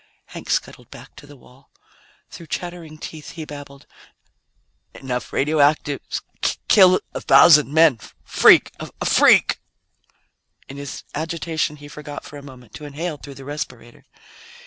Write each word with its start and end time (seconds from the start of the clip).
Hank 0.33 0.49
scuttled 0.49 0.89
back 0.89 1.15
to 1.17 1.27
the 1.27 1.35
wall. 1.35 1.69
Through 2.31 2.47
chattering 2.47 2.97
teeth 2.97 3.33
he 3.33 3.45
babbled,"... 3.45 3.85
enough 4.99 5.31
radioactives... 5.31 6.23
kill 6.67 7.01
a 7.13 7.21
thousand 7.21 7.71
men... 7.71 7.99
freak... 8.23 8.71
a 8.79 8.89
freak..." 9.05 9.59
In 10.67 10.77
his 10.77 11.03
agitation 11.13 11.75
he 11.75 11.87
forgot 11.87 12.25
for 12.25 12.37
a 12.37 12.41
moment 12.41 12.73
to 12.73 12.85
inhale 12.85 13.17
through 13.17 13.35
the 13.35 13.45
respirator. 13.45 14.07